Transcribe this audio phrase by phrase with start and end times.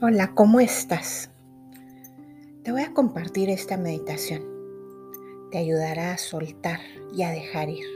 [0.00, 1.30] Hola, ¿cómo estás?
[2.64, 4.42] Te voy a compartir esta meditación.
[5.52, 6.80] Te ayudará a soltar
[7.14, 7.86] y a dejar ir,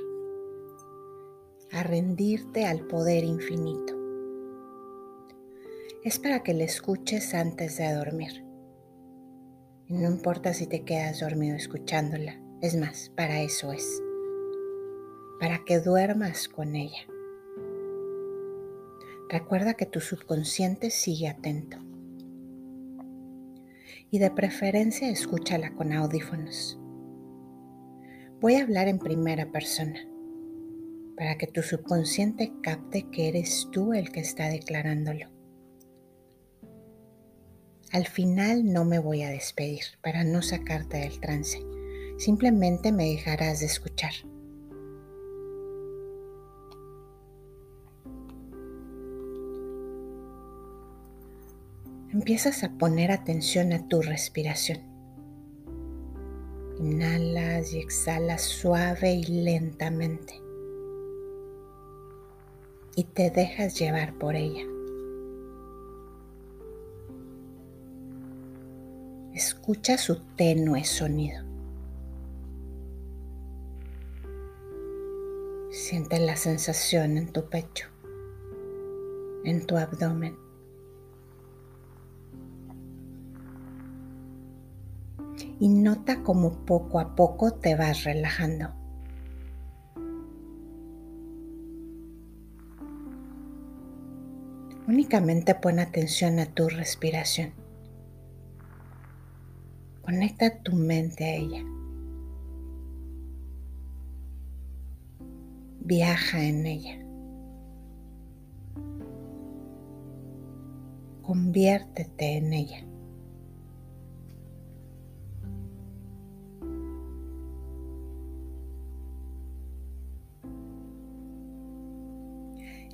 [1.72, 3.94] a rendirte al poder infinito.
[6.04, 8.44] Es para que la escuches antes de dormir.
[9.88, 14.00] No importa si te quedas dormido escuchándola, es más, para eso es,
[15.40, 17.06] para que duermas con ella.
[19.28, 21.87] Recuerda que tu subconsciente sigue atento
[24.10, 26.78] y de preferencia escúchala con audífonos.
[28.40, 30.00] Voy a hablar en primera persona
[31.16, 35.30] para que tu subconsciente capte que eres tú el que está declarándolo.
[37.90, 41.58] Al final no me voy a despedir para no sacarte del trance.
[42.18, 44.12] Simplemente me dejarás de escuchar.
[52.18, 54.80] Empiezas a poner atención a tu respiración.
[56.80, 60.34] Inhalas y exhalas suave y lentamente.
[62.96, 64.64] Y te dejas llevar por ella.
[69.32, 71.44] Escucha su tenue sonido.
[75.70, 77.86] Siente la sensación en tu pecho,
[79.44, 80.47] en tu abdomen.
[85.60, 88.78] Y nota cómo poco a poco te vas relajando.
[94.86, 97.52] Únicamente pon atención a tu respiración.
[100.00, 101.64] Conecta tu mente a ella.
[105.80, 106.98] Viaja en ella.
[111.20, 112.87] Conviértete en ella.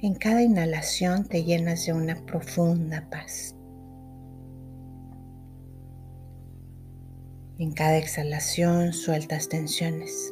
[0.05, 3.57] En cada inhalación te llenas de una profunda paz.
[7.59, 10.31] En cada exhalación sueltas tensiones.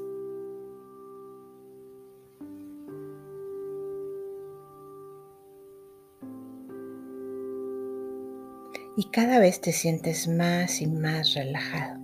[8.98, 12.01] Y cada vez te sientes más y más relajado.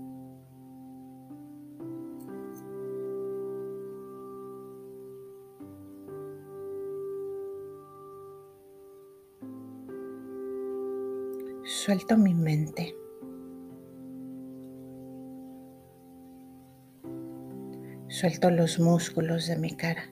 [11.68, 12.96] Suelto mi mente.
[18.08, 20.10] Suelto los músculos de mi cara.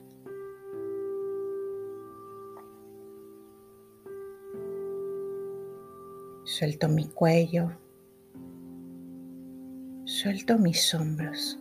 [6.43, 7.71] Suelto mi cuello.
[10.05, 11.59] Suelto mis hombros.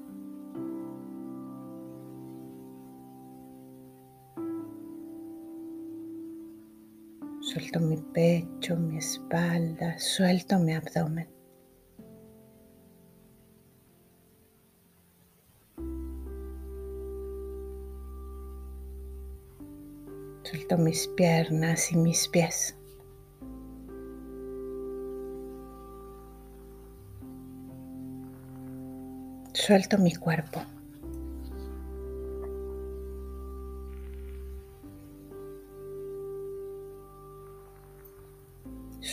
[7.77, 11.29] Suelto mi pecho, mi espalda, suelto mi abdomen.
[20.43, 22.75] Suelto mis piernas y mis pies.
[29.53, 30.76] Suelto mi cuerpo.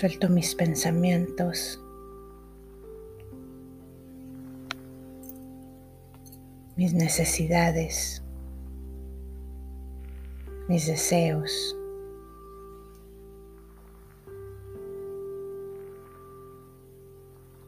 [0.04, 1.80] Suelto mis pensamientos.
[6.76, 8.22] Mis necesidades.
[10.68, 11.78] Mis deseos.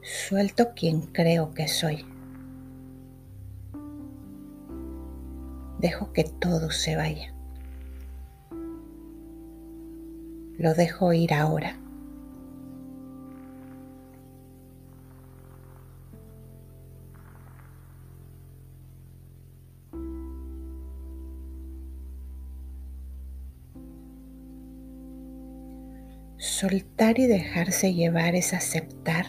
[0.02, 2.06] Suelto quien creo que soy.
[5.80, 7.34] Dejo que todo se vaya.
[10.58, 11.80] Lo dejo ir ahora.
[26.68, 29.28] Soltar y dejarse llevar es aceptar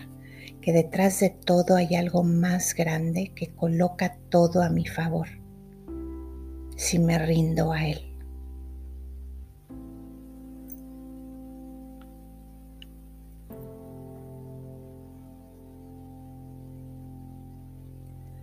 [0.62, 5.28] que detrás de todo hay algo más grande que coloca todo a mi favor,
[6.76, 8.16] si me rindo a Él.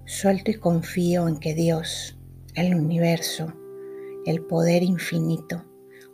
[0.05, 2.19] Suelto y confío en que Dios,
[2.53, 3.51] el universo,
[4.27, 5.65] el poder infinito,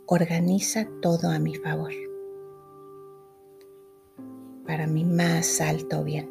[0.06, 2.09] organiza todo a mi favor.
[4.70, 6.30] Para mi más alto bien.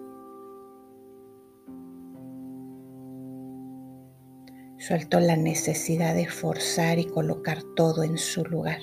[4.78, 8.80] Suelto la necesidad de forzar y colocar todo en su lugar.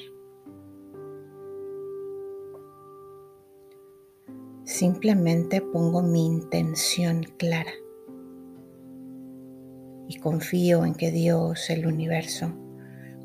[4.64, 7.72] Simplemente pongo mi intención clara
[10.06, 12.52] y confío en que Dios, el universo,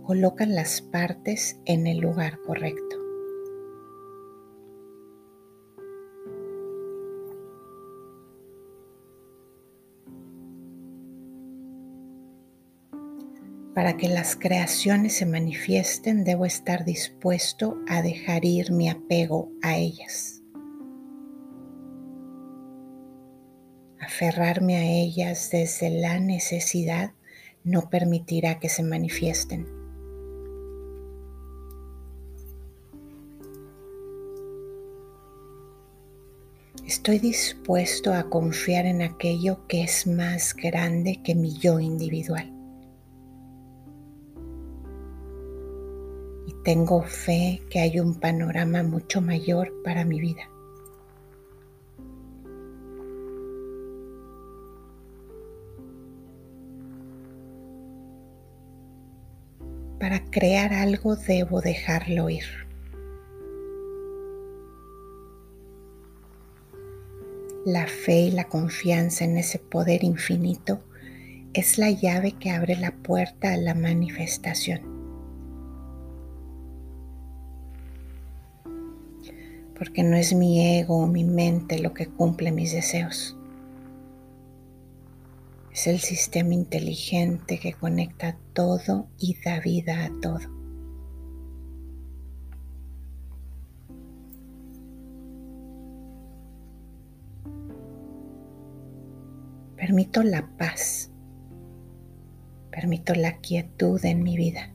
[0.03, 2.90] colocan las partes en el lugar correcto.
[13.81, 19.75] Para que las creaciones se manifiesten, debo estar dispuesto a dejar ir mi apego a
[19.75, 20.43] ellas.
[23.99, 27.13] Aferrarme a ellas desde la necesidad
[27.63, 29.65] no permitirá que se manifiesten.
[36.85, 42.60] Estoy dispuesto a confiar en aquello que es más grande que mi yo individual.
[46.63, 50.47] Tengo fe que hay un panorama mucho mayor para mi vida.
[59.99, 62.45] Para crear algo debo dejarlo ir.
[67.65, 70.81] La fe y la confianza en ese poder infinito
[71.53, 74.90] es la llave que abre la puerta a la manifestación.
[79.81, 83.35] Porque no es mi ego o mi mente lo que cumple mis deseos.
[85.73, 90.37] Es el sistema inteligente que conecta todo y da vida a todo.
[99.77, 101.09] Permito la paz,
[102.69, 104.71] permito la quietud en mi vida.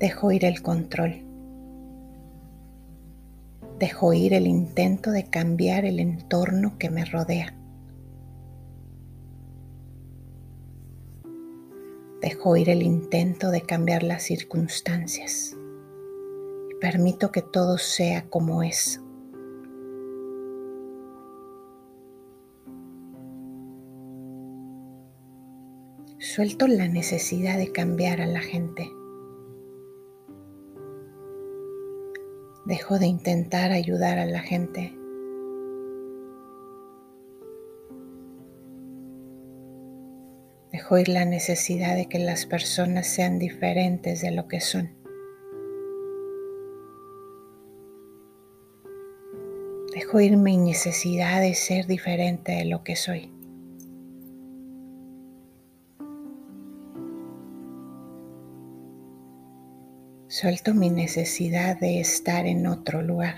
[0.00, 1.22] Dejo ir el control.
[3.78, 7.54] Dejo ir el intento de cambiar el entorno que me rodea.
[12.20, 15.56] Dejo ir el intento de cambiar las circunstancias
[16.80, 19.00] permito que todo sea como es.
[26.18, 28.88] Suelto la necesidad de cambiar a la gente.
[32.70, 34.96] Dejo de intentar ayudar a la gente.
[40.70, 44.94] Dejo ir la necesidad de que las personas sean diferentes de lo que son.
[49.92, 53.39] Dejo ir mi necesidad de ser diferente de lo que soy.
[60.30, 63.34] Suelto mi necesidad de estar en otro lugar.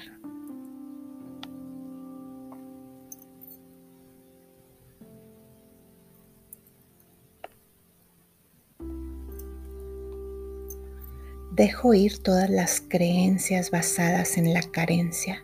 [11.52, 15.43] Dejo ir todas las creencias basadas en la carencia.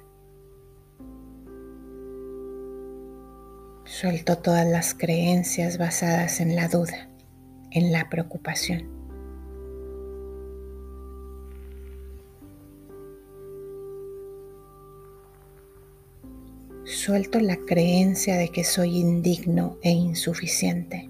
[3.87, 7.08] Suelto todas las creencias basadas en la duda,
[7.70, 8.98] en la preocupación.
[17.08, 21.08] Suelto la creencia de que soy indigno e insuficiente.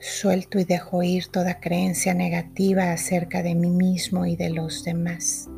[0.00, 5.48] Suelto y dejo ir toda creencia negativa acerca de mí mismo y de los demás.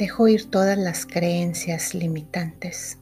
[0.00, 2.96] Dejo ir todas las creencias limitantes.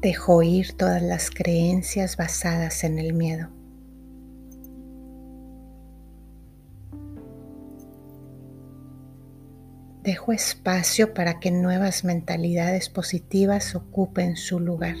[0.00, 3.50] Dejo ir todas las creencias basadas en el miedo.
[10.02, 14.96] Dejo espacio para que nuevas mentalidades positivas ocupen su lugar.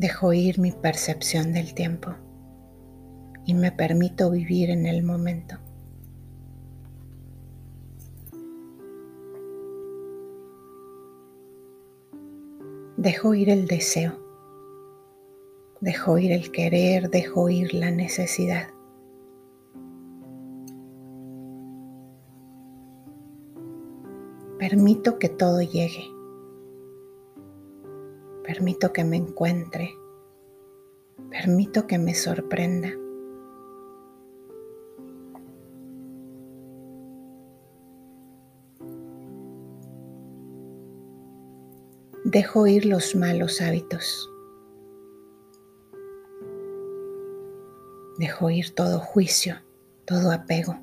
[0.00, 2.14] Dejo ir mi percepción del tiempo
[3.44, 5.58] y me permito vivir en el momento.
[12.96, 14.18] Dejo ir el deseo,
[15.82, 18.68] dejo ir el querer, dejo ir la necesidad.
[24.58, 26.19] Permito que todo llegue.
[28.52, 29.94] Permito que me encuentre.
[31.30, 32.90] Permito que me sorprenda.
[42.24, 44.28] Dejo ir los malos hábitos.
[48.18, 49.58] Dejo ir todo juicio,
[50.06, 50.76] todo apego.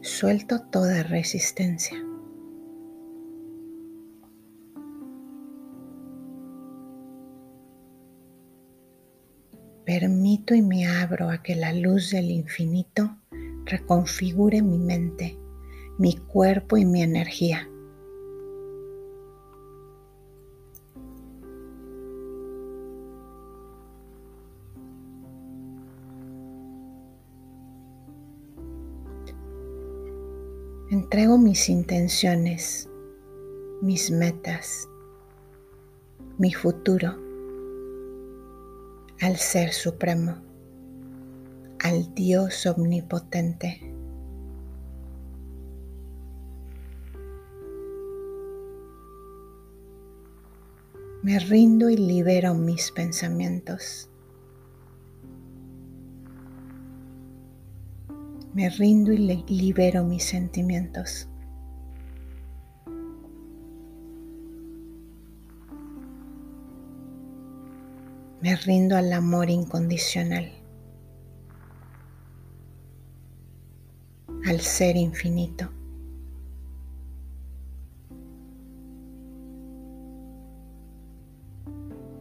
[0.00, 2.02] Suelto toda resistencia.
[10.54, 13.16] Y me abro a que la luz del infinito
[13.64, 15.38] reconfigure mi mente
[15.98, 17.68] mi cuerpo y mi energía.
[30.90, 32.88] Entrego mis intenciones,
[33.82, 34.88] mis metas,
[36.38, 37.25] mi futuro
[39.26, 40.36] al Ser Supremo,
[41.80, 43.80] al Dios Omnipotente.
[51.24, 54.08] Me rindo y libero mis pensamientos.
[58.54, 61.28] Me rindo y libero mis sentimientos.
[68.56, 70.50] Me rindo al amor incondicional,
[74.46, 75.70] al ser infinito.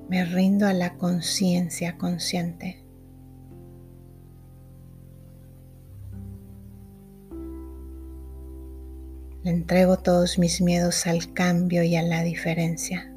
[0.10, 2.84] Me rindo a la conciencia consciente.
[9.44, 13.15] Le entrego todos mis miedos al cambio y a la diferencia.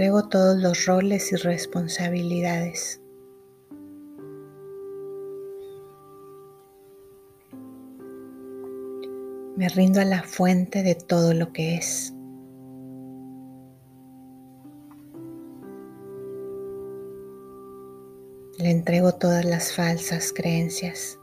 [0.00, 3.02] Entrego todos los roles y responsabilidades.
[9.58, 12.14] Me rindo a la fuente de todo lo que es.
[18.56, 21.18] Le entrego todas las falsas creencias.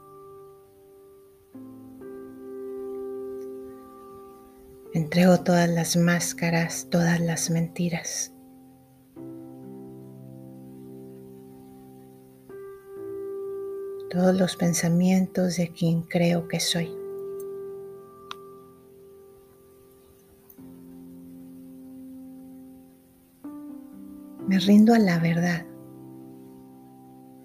[4.94, 8.32] entrego todas las máscaras, todas las mentiras.
[14.10, 16.88] Todos los pensamientos de quien creo que soy.
[24.46, 25.66] Me rindo a la verdad,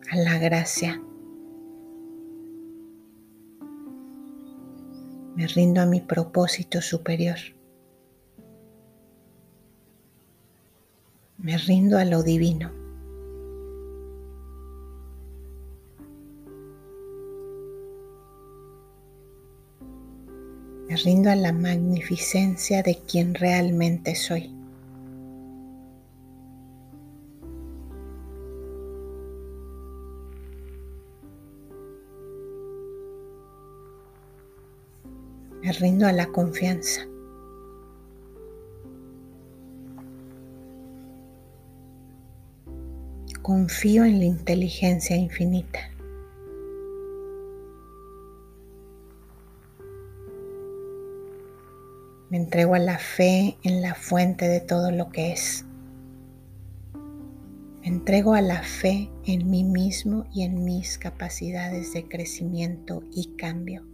[0.10, 1.04] a la gracia.
[5.36, 7.40] Me rindo a mi propósito superior.
[11.40, 12.83] Me rindo a lo divino.
[21.04, 24.50] Rindo a la magnificencia de quien realmente soy.
[35.62, 37.06] Me rindo a la confianza.
[43.42, 45.93] Confío en la inteligencia infinita.
[52.34, 55.66] Me entrego a la fe en la fuente de todo lo que es.
[57.82, 63.36] Me entrego a la fe en mí mismo y en mis capacidades de crecimiento y
[63.36, 63.86] cambio.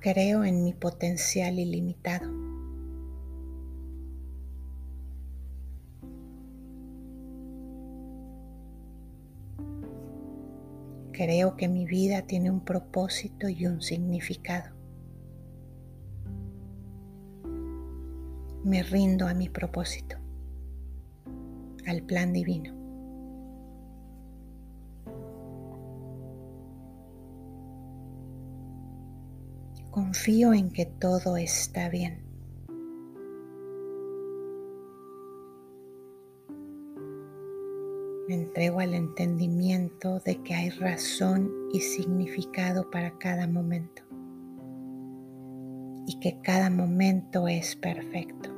[0.00, 2.49] Creo en mi potencial ilimitado.
[11.22, 14.74] Creo que mi vida tiene un propósito y un significado.
[18.64, 20.16] Me rindo a mi propósito,
[21.86, 22.74] al plan divino.
[29.90, 32.29] Confío en que todo está bien.
[38.30, 44.04] Me entrego al entendimiento de que hay razón y significado para cada momento
[46.06, 48.49] y que cada momento es perfecto.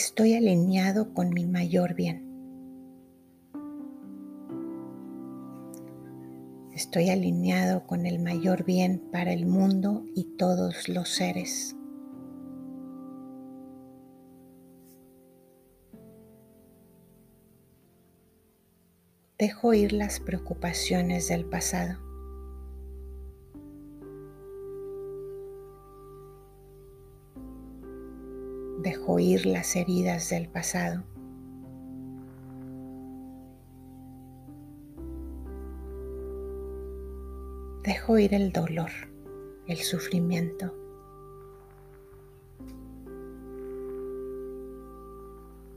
[0.00, 2.26] Estoy alineado con mi mayor bien.
[6.72, 11.76] Estoy alineado con el mayor bien para el mundo y todos los seres.
[19.38, 22.09] Dejo ir las preocupaciones del pasado.
[29.18, 31.04] Ir las heridas del pasado.
[37.82, 38.90] Dejo ir el dolor,
[39.66, 40.74] el sufrimiento.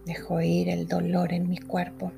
[0.06, 2.12] Dejo ir el dolor en mi cuerpo.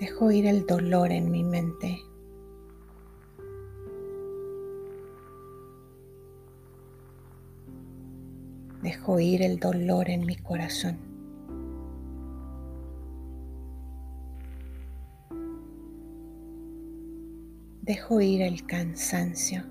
[0.00, 1.98] Dejo ir el dolor en mi mente.
[8.84, 10.98] Dejo ir el dolor en mi corazón.
[17.80, 19.64] Dejo ir el cansancio.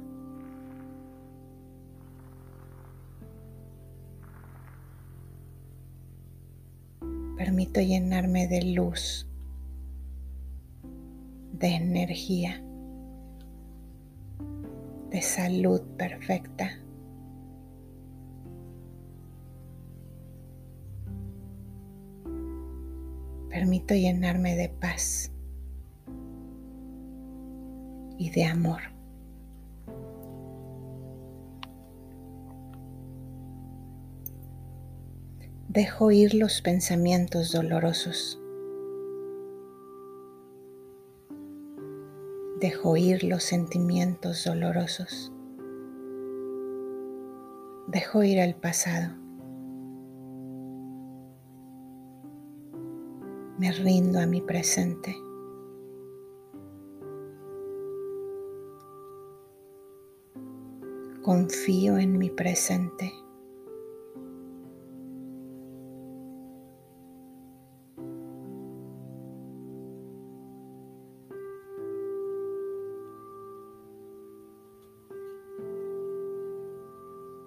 [7.37, 9.27] Permito llenarme de luz,
[11.51, 12.63] de energía,
[15.11, 16.82] de salud perfecta.
[23.73, 25.31] Permito llenarme de paz
[28.19, 28.81] y de amor.
[35.69, 38.39] Dejo ir los pensamientos dolorosos.
[42.59, 45.31] Dejo ir los sentimientos dolorosos.
[47.87, 49.22] Dejo ir el pasado.
[53.63, 55.15] Me rindo a mi presente.
[61.21, 63.13] Confío en mi presente.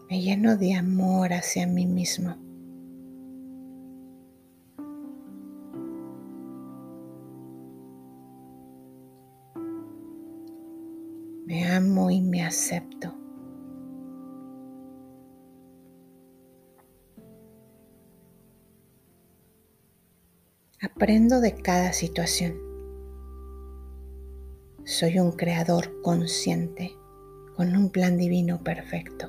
[0.09, 2.46] Me lleno de amor hacia mí mismo.
[12.07, 13.13] Me amo y me acepto.
[20.81, 22.55] Aprendo de cada situación.
[24.85, 26.95] Soy un creador consciente
[27.57, 29.29] con un plan divino perfecto.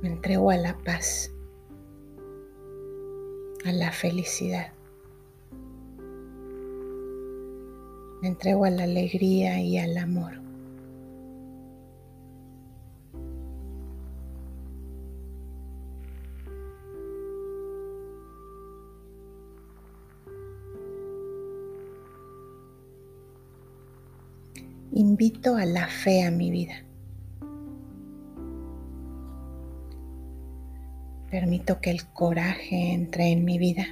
[0.00, 1.33] Me entrego a la paz
[3.64, 4.72] a la felicidad.
[8.20, 10.44] Me entrego a la alegría y al amor.
[24.92, 26.84] Invito a la fe a mi vida.
[31.34, 33.88] Permito que el coraje entre en mi vida.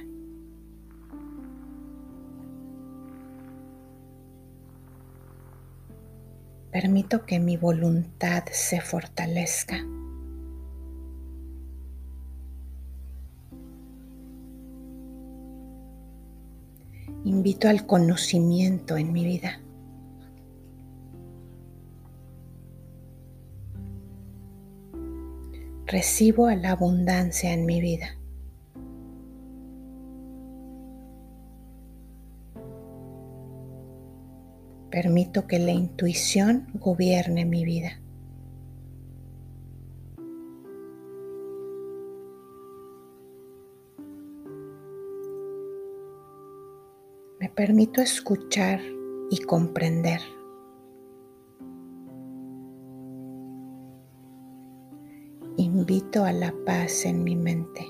[6.71, 9.75] Permito que mi voluntad se fortalezca.
[17.25, 19.62] Invito al conocimiento en mi vida.
[25.93, 28.17] recibo a la abundancia en mi vida.
[34.89, 38.01] Permito que la intuición gobierne mi vida.
[47.39, 48.81] Me permito escuchar
[49.29, 50.21] y comprender.
[55.83, 57.85] Invito a la paz en mi mente.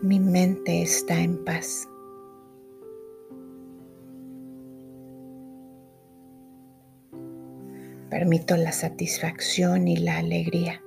[0.00, 1.88] Mi mente está en paz.
[8.10, 10.80] Permito la satisfacción y la alegría.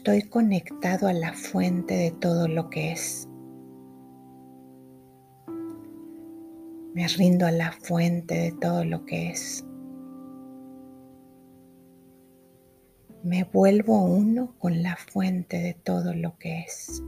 [0.00, 3.28] Estoy conectado a la fuente de todo lo que es.
[6.94, 9.62] Me rindo a la fuente de todo lo que es.
[13.22, 17.02] Me vuelvo uno con la fuente de todo lo que es.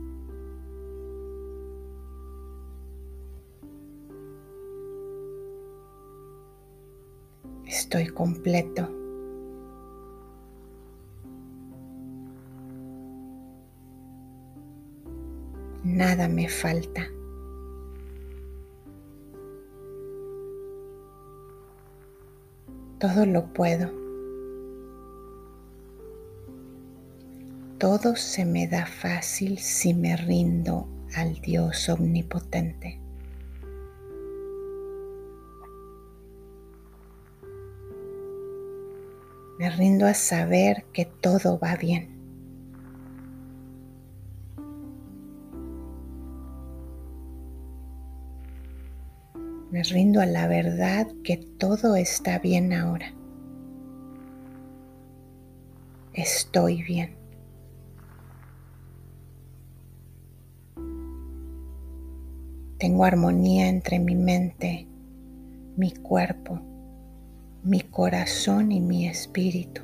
[7.65, 9.02] Estoy completo.
[15.93, 17.07] Nada me falta.
[22.99, 23.91] Todo lo puedo.
[27.77, 32.99] Todo se me da fácil si me rindo al Dios omnipotente.
[39.59, 42.12] Me rindo a saber que todo va bien.
[49.91, 53.13] Rindo a la verdad que todo está bien ahora.
[56.13, 57.17] Estoy bien.
[62.79, 64.87] Tengo armonía entre mi mente,
[65.77, 66.61] mi cuerpo
[67.63, 69.83] mi corazón y mi espíritu.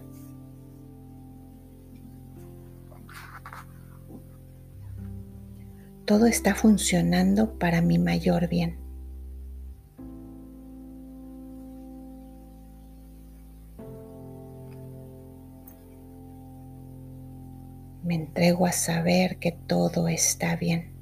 [6.05, 8.88] Todo está funcionando para mi mayor bien.
[18.39, 20.93] Entrego a saber que todo está bien.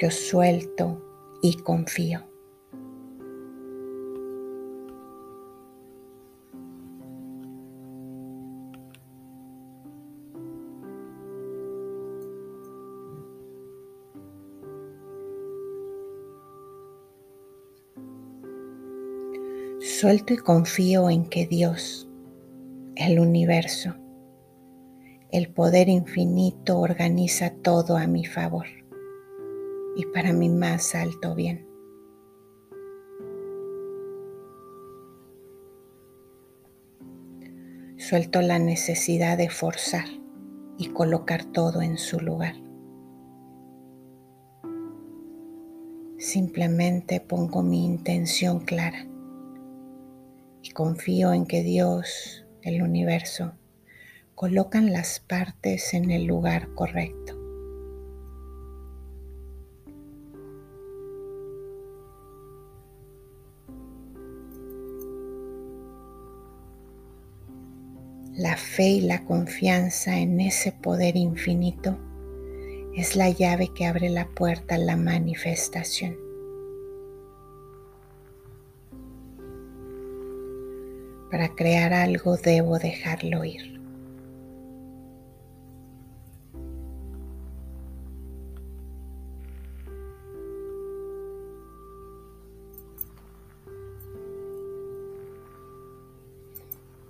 [0.00, 1.02] Yo suelto
[1.42, 2.24] y confío.
[20.00, 22.08] Suelto y confío en que Dios,
[22.94, 23.96] el universo,
[25.32, 28.66] el poder infinito organiza todo a mi favor
[29.96, 31.66] y para mi más alto bien.
[37.96, 40.06] Suelto la necesidad de forzar
[40.78, 42.54] y colocar todo en su lugar.
[46.18, 49.08] Simplemente pongo mi intención clara
[50.78, 53.50] confío en que Dios, el universo,
[54.36, 57.36] colocan las partes en el lugar correcto.
[68.36, 71.98] La fe y la confianza en ese poder infinito
[72.94, 76.27] es la llave que abre la puerta a la manifestación.
[81.38, 83.80] Para crear algo debo dejarlo ir.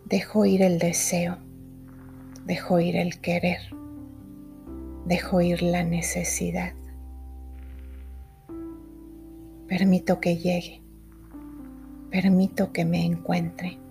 [0.04, 1.38] Dejo ir el deseo,
[2.44, 3.60] dejo ir el querer,
[5.06, 6.74] dejo ir la necesidad.
[9.66, 10.82] Permito que llegue,
[12.10, 13.87] permito que me encuentre.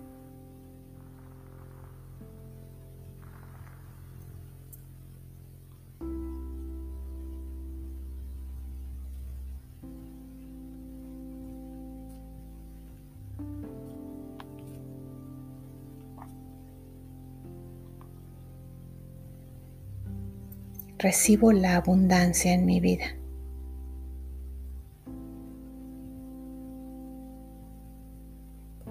[21.08, 23.06] recibo la abundancia en mi vida.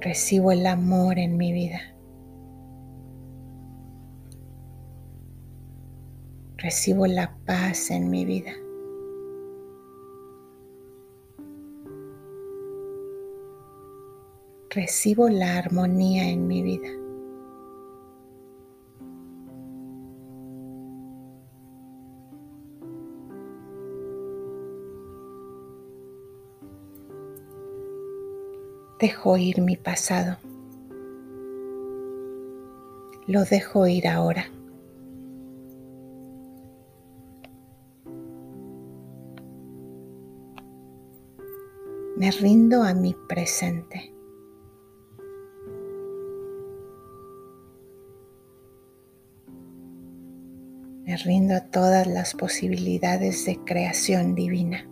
[0.02, 1.80] Recibo el amor en mi vida.
[6.58, 8.52] Recibo la paz en mi vida.
[14.72, 16.90] Recibo la armonía en mi vida.
[29.00, 30.38] Dejo ir mi pasado.
[33.28, 34.46] Lo dejo ir ahora.
[42.18, 44.12] Me rindo a mi presente.
[51.06, 54.90] Me rindo a todas las posibilidades de creación divina.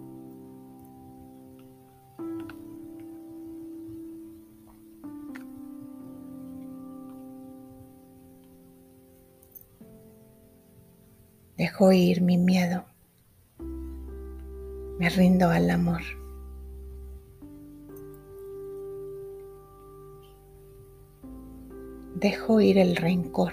[11.78, 12.86] Dejo ir mi miedo.
[14.98, 16.00] Me rindo al amor.
[22.16, 23.52] Dejo ir el rencor.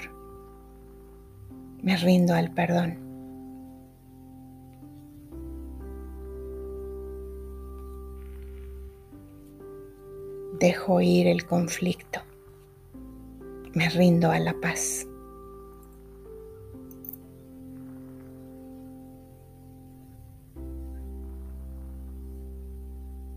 [1.83, 2.97] Me rindo al perdón.
[10.61, 12.21] Dejo ir el conflicto.
[13.75, 15.09] Me rindo a la paz.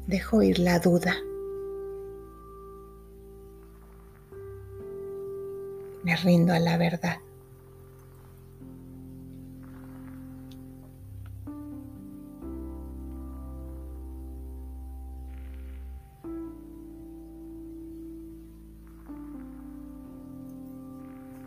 [0.08, 1.16] Dejo ir la duda.
[6.04, 7.18] Me rindo a la verdad.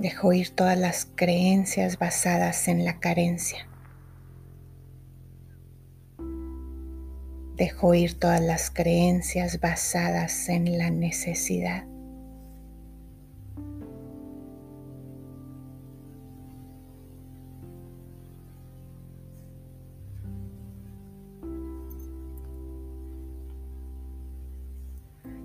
[0.01, 3.69] Dejo ir todas las creencias basadas en la carencia.
[7.59, 11.85] Dejo ir todas las creencias basadas en la necesidad.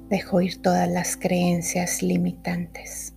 [0.08, 3.13] Dejo ir todas las creencias limitantes.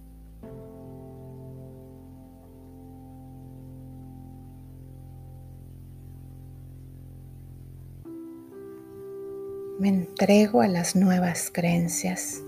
[9.87, 12.43] Me entrego a las nuevas creencias.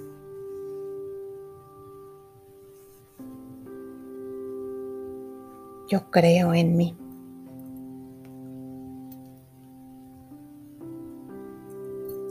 [5.89, 6.97] Yo creo en mí.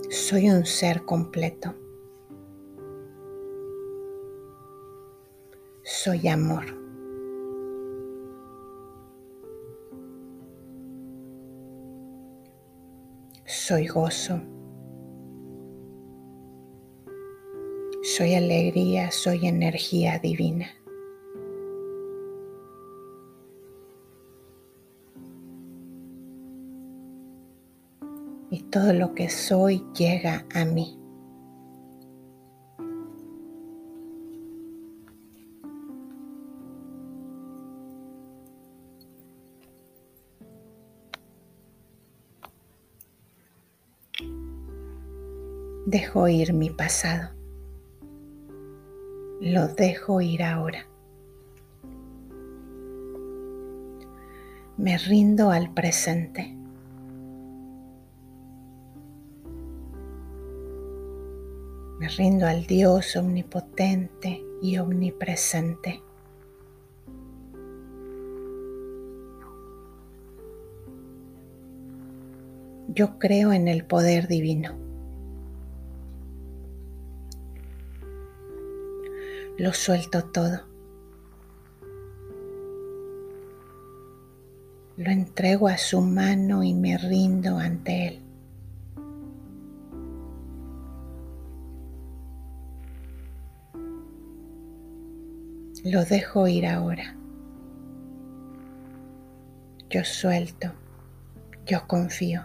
[0.09, 1.73] Soy un ser completo.
[5.83, 6.65] Soy amor.
[13.45, 14.56] Soy gozo.
[18.17, 20.65] Soy alegría, soy energía divina.
[28.49, 30.97] Y todo lo que soy llega a mí.
[45.85, 47.36] Dejo ir mi pasado
[49.39, 50.87] lo dejo ir ahora.
[54.77, 56.55] Me rindo al presente.
[61.99, 66.01] Me rindo al Dios omnipotente y omnipresente.
[72.89, 74.86] Yo creo en el poder divino.
[79.57, 80.61] Lo suelto todo.
[84.97, 88.21] Lo entrego a su mano y me rindo ante él.
[95.83, 97.15] Lo dejo ir ahora.
[99.89, 100.71] Yo suelto,
[101.65, 102.43] yo confío.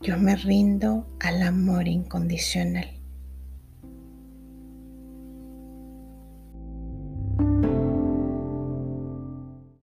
[0.00, 3.01] Yo me rindo al amor incondicional.